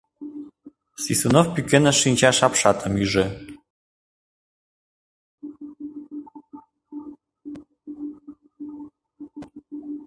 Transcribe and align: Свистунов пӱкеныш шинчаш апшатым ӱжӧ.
Свистунов 1.01 1.47
пӱкеныш 1.53 1.97
шинчаш 2.01 2.37
апшатым 2.47 2.93
ӱжӧ. 3.03 3.25